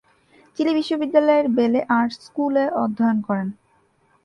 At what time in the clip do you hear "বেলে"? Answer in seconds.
1.57-1.79